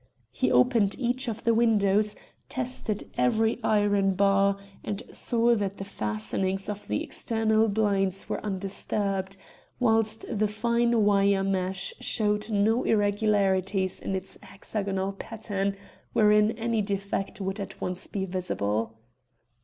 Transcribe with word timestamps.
He 0.31 0.51
opened 0.51 0.95
each 0.97 1.27
of 1.27 1.43
the 1.43 1.53
windows, 1.53 2.15
tested 2.49 3.07
every 3.19 3.59
iron 3.63 4.15
bar, 4.15 4.57
and 4.83 5.03
saw 5.11 5.53
that 5.55 5.77
the 5.77 5.85
fastenings 5.85 6.67
of 6.69 6.87
the 6.87 7.03
external 7.03 7.67
blind 7.69 8.25
were 8.27 8.43
undisturbed, 8.43 9.37
whilst 9.79 10.25
the 10.27 10.47
fine 10.47 11.05
wire 11.05 11.43
mesh 11.43 11.93
showed 11.99 12.49
no 12.49 12.83
irregularities 12.83 13.99
in 13.99 14.15
its 14.15 14.39
hexagonal 14.41 15.11
pattern 15.11 15.75
wherein 16.13 16.49
any 16.57 16.81
defect 16.81 17.39
would 17.39 17.59
at 17.59 17.79
once 17.79 18.07
be 18.07 18.25
visible. 18.25 18.95